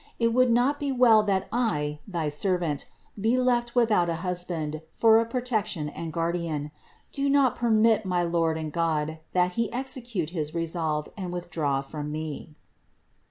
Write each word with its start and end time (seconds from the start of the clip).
It 0.17 0.33
would 0.33 0.49
not 0.49 0.79
be 0.79 0.91
well 0.91 1.21
that 1.21 1.47
I, 1.51 1.99
thy 2.07 2.27
servant, 2.27 2.87
be 3.21 3.37
left 3.37 3.75
without 3.75 4.09
a 4.09 4.15
husband 4.25 4.81
for 4.95 5.19
a 5.19 5.27
protection 5.27 5.89
and 5.89 6.11
guardian. 6.11 6.71
Do 7.11 7.29
not 7.29 7.55
per 7.55 7.69
mit, 7.69 8.03
my 8.03 8.23
Lord 8.23 8.57
and 8.57 8.71
God, 8.73 9.19
that 9.33 9.51
he 9.51 9.71
execute 9.71 10.31
his 10.31 10.55
resolve 10.55 11.07
and 11.15 11.31
withdraw 11.31 11.83
from 11.83 12.11
me." 12.11 12.55